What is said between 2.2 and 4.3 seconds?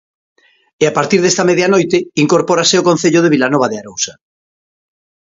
incorpórase o concello de Vilanova de Arousa.